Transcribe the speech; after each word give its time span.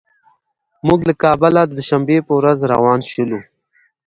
موږ 0.87 0.99
له 1.09 1.13
کابله 1.23 1.61
د 1.65 1.71
دوشنبې 1.79 2.17
په 2.27 2.33
ورځ 2.39 2.59
روان 2.71 2.99
شولو. 3.11 3.39